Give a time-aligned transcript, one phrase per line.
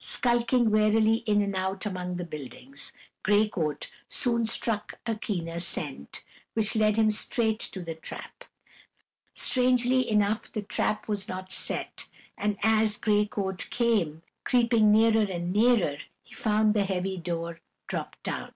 [0.00, 2.90] Skulking warily in and out among the buildings,
[3.22, 6.22] Gray Coat soon struck a keener scent,
[6.54, 8.44] which led him straight to the trap.
[9.34, 12.06] Strangely enough, the trap was not set,
[12.38, 18.22] and as Gray Coat came creeping nearer and nearer, he found the heavy door dropped
[18.22, 18.54] down.